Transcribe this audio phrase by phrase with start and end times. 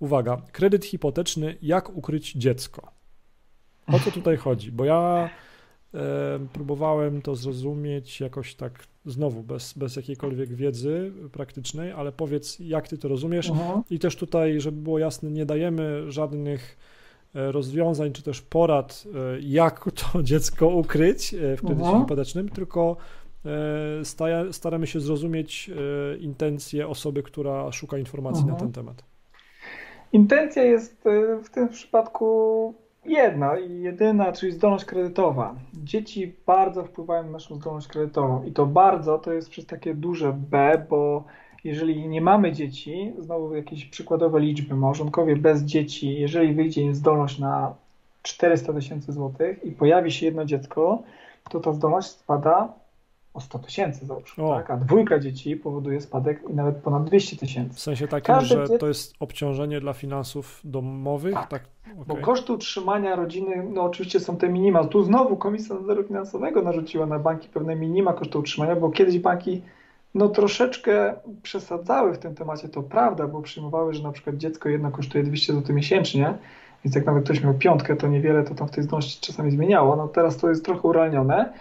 [0.00, 2.88] uwaga, kredyt hipoteczny, jak ukryć dziecko?
[3.92, 4.72] O co tutaj chodzi?
[4.72, 5.30] Bo ja
[5.94, 5.98] e,
[6.52, 12.98] próbowałem to zrozumieć jakoś tak znowu bez, bez jakiejkolwiek wiedzy praktycznej, ale powiedz, jak ty
[12.98, 13.50] to rozumiesz.
[13.50, 13.82] Mhm.
[13.90, 16.76] I też tutaj, żeby było jasne, nie dajemy żadnych
[17.34, 19.04] e, rozwiązań czy też porad,
[19.36, 22.02] e, jak to dziecko ukryć w kredycie Mhm.
[22.02, 22.96] hipotecznym, tylko
[24.02, 25.70] staja- staramy się zrozumieć
[26.20, 28.72] intencje osoby, która szuka informacji na Mhm.
[28.72, 29.04] ten temat.
[30.12, 32.74] Intencja jest y, w tym przypadku
[33.04, 35.54] jedna i jedyna, czyli zdolność kredytowa.
[35.74, 40.32] Dzieci bardzo wpływają na naszą zdolność kredytową i to bardzo to jest przez takie duże
[40.32, 41.24] B, bo
[41.64, 47.38] jeżeli nie mamy dzieci, znowu jakieś przykładowe liczby, małżonkowie bez dzieci, jeżeli wyjdzie im zdolność
[47.38, 47.74] na
[48.22, 51.02] 400 tysięcy złotych i pojawi się jedno dziecko,
[51.50, 52.79] to ta zdolność spada
[53.34, 54.70] o 100 tysięcy załóżmy, tak?
[54.70, 57.80] a dwójka dzieci powoduje spadek i nawet ponad 200 W tysięcy.
[57.80, 61.48] sensie takim, Każde że to jest obciążenie dla finansów domowych, tak?
[61.48, 61.62] Tak.
[61.96, 62.24] Bo okej.
[62.24, 64.84] koszty utrzymania rodziny, no oczywiście są te minima.
[64.84, 69.62] Tu znowu Komisja Nadzoru Finansowego narzuciła na banki pewne minima kosztu utrzymania, bo kiedyś banki
[70.14, 74.90] no troszeczkę przesadzały w tym temacie, to prawda, bo przyjmowały, że na przykład dziecko jedno
[74.90, 76.34] kosztuje 200 zł miesięcznie,
[76.84, 79.96] więc jak nawet ktoś miał piątkę, to niewiele to tam w tej zdolności czasami zmieniało.
[79.96, 81.52] No teraz to jest trochę urealnione,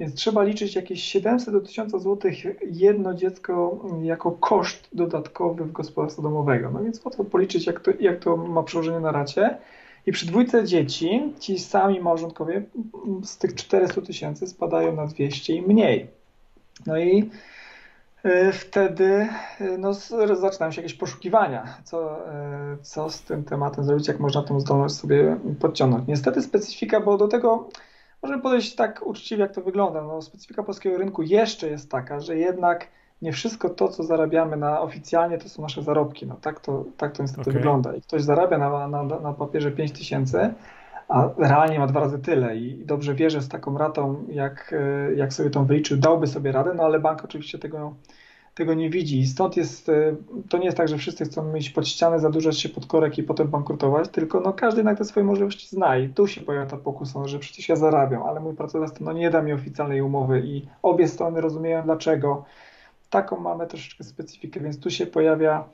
[0.00, 2.30] więc trzeba liczyć jakieś 700 do 1000 zł
[2.70, 6.70] jedno dziecko jako koszt dodatkowy w gospodarstwie domowego.
[6.70, 9.58] No więc łatwo policzyć, jak to, jak to ma przełożenie na racie.
[10.06, 12.62] I przy dwójce dzieci ci sami małżonkowie
[13.22, 16.06] z tych 400 tysięcy spadają na 200 i mniej.
[16.86, 17.30] No i
[18.24, 19.28] y, wtedy
[19.60, 19.94] y, no,
[20.34, 22.18] zaczynają się jakieś poszukiwania, co,
[22.74, 26.08] y, co z tym tematem zrobić, jak można tą zdolność sobie podciągnąć.
[26.08, 27.68] Niestety specyfika, bo do tego
[28.26, 30.02] możemy podejść tak uczciwie, jak to wygląda.
[30.02, 32.88] No, specyfika polskiego rynku jeszcze jest taka, że jednak
[33.22, 36.26] nie wszystko to, co zarabiamy na oficjalnie, to są nasze zarobki.
[36.26, 37.52] No, tak, to, tak to niestety Okej.
[37.52, 37.94] wygląda.
[37.94, 40.54] I ktoś zarabia na, na, na papierze 5 tysięcy,
[41.08, 44.74] a realnie ma dwa razy tyle i i dobrze wie, że z taką ratą, jak,
[44.78, 47.94] e, jak sobie tą wyliczył, dałby sobie radę, no ale bank oczywiście tego,
[48.56, 49.18] tego nie widzi.
[49.20, 50.16] I stąd jest, e,
[50.48, 53.22] to nie jest tak, że wszyscy chcą mieć pod ścianę, zadłużać się pod korek i
[53.22, 56.76] potem bankrutować, tylko no każdy jednak te swoje możliwości zna i tu się pojawia ta
[56.76, 60.68] pokusa, że przecież ja zarabiam, ale mój pracodawca no, nie da mi oficjalnej umowy i
[60.82, 62.44] obie strony rozumieją dlaczego.
[63.10, 65.64] Taką mamy troszeczkę specyfikę, więc tu się pojawia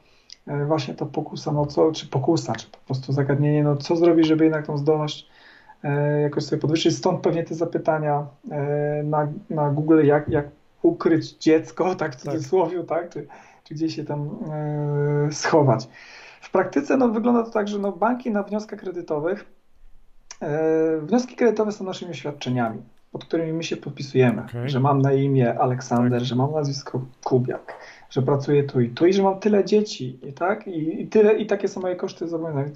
[0.46, 4.26] e, właśnie ta pokusa, no co, czy pokusa, czy po prostu zagadnienie, no co zrobić,
[4.26, 5.28] żeby jednak tą zdolność
[5.84, 6.96] e, jakoś sobie podwyższyć.
[6.96, 8.26] Stąd pewnie te zapytania
[9.04, 10.48] na, na Google, jak, jak
[10.82, 13.26] ukryć dziecko, tak w cudzysłowie, tak, czy,
[13.64, 14.38] czy gdzieś się tam
[15.28, 15.88] e, schować.
[16.40, 19.44] W praktyce no, wygląda to tak, że no, banki na wnioskach kredytowych,
[20.40, 22.82] e, wnioski kredytowe są naszymi oświadczeniami,
[23.12, 24.70] pod którymi my się podpisujemy, Okej.
[24.70, 26.28] że mam na imię Aleksander, Tak.
[26.28, 27.74] że mam nazwisko Kubiak,
[28.12, 31.34] że pracuję tu i tu i że mam tyle dzieci i tak i, i tyle
[31.38, 32.72] i takie są moje koszty zobowiązań,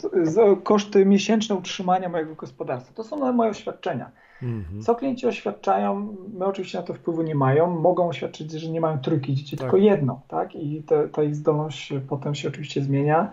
[0.62, 2.94] koszty miesięczne utrzymania mojego gospodarstwa.
[2.94, 4.10] To są moje oświadczenia.
[4.42, 4.82] Mhm.
[4.82, 8.98] Co klienci oświadczają, my oczywiście na to wpływu nie mają, mogą oświadczyć, że nie mają
[8.98, 9.60] trójki dzieci, Tak.
[9.60, 10.54] tylko jedno, tak?
[10.54, 13.30] I te, ta ich zdolność potem się oczywiście zmienia.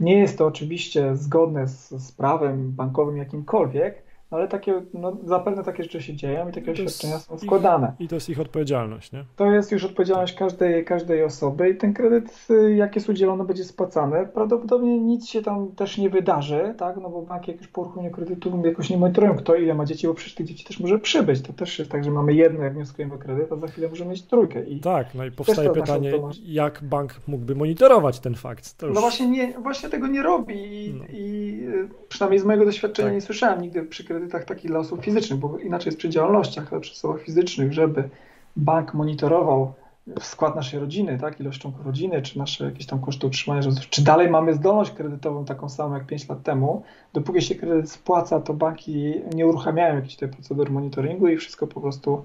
[0.00, 5.82] Nie jest to oczywiście zgodne z, z prawem bankowym jakimkolwiek, ale takie, no, zapewne takie
[5.82, 7.92] rzeczy się dzieją i takie To oświadczenia są ich- składane.
[7.98, 9.24] I to jest ich odpowiedzialność, nie?
[9.36, 13.64] To jest już odpowiedzialność każdej, każdej osoby i ten kredyt, y, jak jest udzielony, będzie
[13.64, 14.26] spłacany.
[14.34, 16.96] Prawdopodobnie nic się tam też nie wydarzy, tak?
[17.02, 20.14] No bo banki jakoś po uruchomieniu kredytu jakoś nie monitorują, kto ile ma dzieci, bo
[20.14, 21.42] przecież tych dzieci też może przybyć.
[21.42, 24.10] To też jest tak, że mamy jedno, jak wnioskujemy o kredyt, a za chwilę możemy
[24.10, 24.64] mieć trójkę.
[24.64, 26.12] I Tak, no i powstaje pytanie,
[26.44, 28.76] jak bank mógłby monitorować ten fakt?
[28.78, 28.94] To już...
[28.94, 31.04] no właśnie, nie, właśnie tego nie robi i, No.
[31.12, 33.14] i y, przynajmniej z mojego doświadczenia Tak.
[33.14, 36.80] nie słyszałem nigdy przy kredytach takich dla osób fizycznych, bo inaczej jest przy działalnościach, ale
[36.80, 38.08] przy osobach fizycznych, żeby
[38.56, 39.72] bank monitorował
[40.20, 44.54] skład naszej rodziny, tak, członków rodziny, czy nasze jakieś tam koszty utrzymania, czy dalej mamy
[44.54, 46.82] zdolność kredytową taką samą jak 5 lat temu.
[47.12, 51.80] Dopóki się kredyt spłaca, to banki nie uruchamiają jakiejś tej procedury monitoringu i wszystko po
[51.80, 52.24] prostu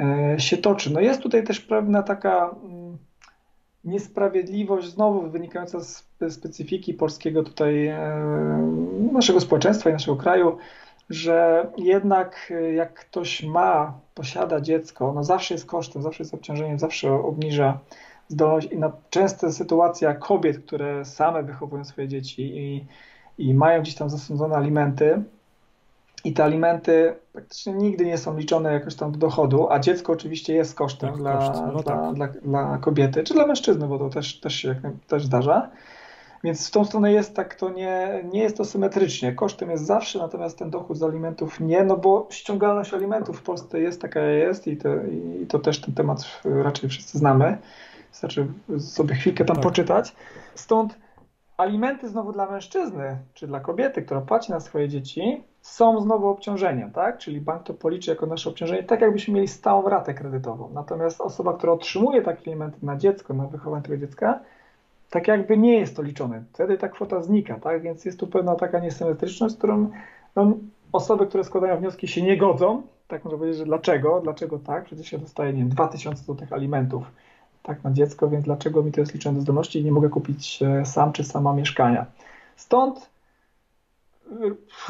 [0.00, 0.92] e, się toczy.
[0.92, 2.98] No jest tutaj też pewna taka mm,
[3.84, 7.98] niesprawiedliwość znowu wynikająca z spe- specyfiki polskiego tutaj e,
[9.12, 10.56] naszego społeczeństwa i naszego kraju,
[11.14, 16.78] że jednak e, jak ktoś ma, posiada dziecko, no zawsze jest kosztem, zawsze jest obciążeniem,
[16.78, 17.78] zawsze obniża
[18.28, 22.86] zdolność i na częsta sytuacja kobiet, które same wychowują swoje dzieci i,
[23.38, 25.22] i mają gdzieś tam zasądzone alimenty
[26.24, 30.54] i te alimenty praktycznie nigdy nie są liczone jakoś tam do dochodu, a dziecko oczywiście
[30.54, 32.14] jest kosztem Tak, dla, koszt, no dla, tak.
[32.14, 35.70] dla, dla kobiety, czy dla mężczyzny, bo to też, też się też zdarza.
[36.44, 39.32] Więc w tą stronę jest tak, to nie, nie jest to symetrycznie.
[39.32, 43.80] Kosztem jest zawsze, natomiast ten dochód z alimentów nie, no bo ściągalność alimentów w Polsce
[43.80, 44.88] jest taka jest i to,
[45.42, 47.58] i to też ten temat raczej wszyscy znamy.
[48.10, 48.46] Wystarczy
[48.78, 49.62] sobie chwilkę tam Tak.
[49.62, 50.16] poczytać.
[50.54, 50.98] Stąd
[51.56, 56.90] alimenty znowu dla mężczyzny, czy dla kobiety, która płaci na swoje dzieci, są znowu obciążeniem,
[56.90, 57.18] tak?
[57.18, 60.70] Czyli bank to policzy jako nasze obciążenie, tak jakbyśmy mieli stałą ratę kredytową.
[60.74, 64.40] Natomiast osoba, która otrzymuje takie alimenty na dziecko, na wychowanie tego dziecka,
[65.14, 66.44] tak jakby nie jest to liczone.
[66.52, 67.82] Wtedy ta kwota znika, tak?
[67.82, 69.90] Więc jest tu pewna taka niesymetryczność, z którą
[70.36, 70.56] no,
[70.92, 74.84] osoby, które składają wnioski się nie godzą, tak można powiedzieć, że dlaczego, dlaczego tak?
[74.84, 77.04] Przecież ja dostaję, nie wiem, 2000 zł alimentów
[77.62, 80.62] tak na dziecko, więc dlaczego mi to jest liczone do zdolności i nie mogę kupić
[80.62, 82.06] e, sam czy sama mieszkania.
[82.56, 83.10] Stąd
[84.30, 84.34] e,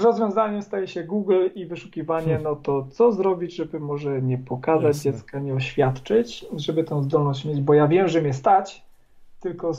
[0.03, 2.43] rozwiązaniem staje się Google i wyszukiwanie, hmm.
[2.43, 5.13] no to co zrobić, żeby może nie pokazać Jasne.
[5.13, 8.85] dziecka, nie oświadczyć, żeby tę zdolność mieć, bo ja wiem, że mnie stać,
[9.41, 9.75] tylko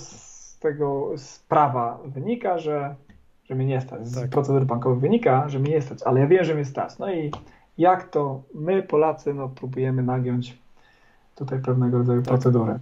[0.56, 2.96] z tego z prawa wynika, że,
[3.44, 4.30] że mnie nie stać, z tak.
[4.30, 6.98] procedur bankowych wynika, że mnie nie stać, ale ja wiem, że mnie stać.
[7.00, 7.32] No i
[7.78, 10.58] jak to my, Polacy, no próbujemy nagiąć
[11.36, 12.30] tutaj pewnego rodzaju tak.
[12.30, 12.80] procedury.